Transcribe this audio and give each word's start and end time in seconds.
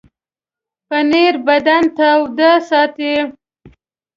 پنېر 0.87 1.35
بدن 1.47 1.83
تاوده 1.97 2.51
ساتي. 2.69 3.13